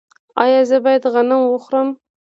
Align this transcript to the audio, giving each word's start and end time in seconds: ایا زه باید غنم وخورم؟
ایا 0.43 0.61
زه 0.69 0.77
باید 0.85 1.03
غنم 1.13 1.41
وخورم؟ 1.45 1.87